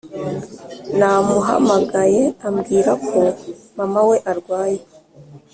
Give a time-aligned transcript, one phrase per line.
[0.97, 3.19] namuhamagaye ambwira ko
[3.77, 4.79] mama we yarwaye